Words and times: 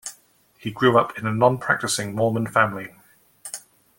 He 0.57 0.71
grew 0.71 0.97
up 0.97 1.15
in 1.19 1.27
a 1.27 1.29
nonpracticing 1.31 2.15
Mormon 2.15 2.47
family. 2.47 2.89